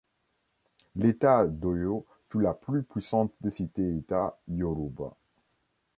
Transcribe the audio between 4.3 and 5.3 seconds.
yorubas.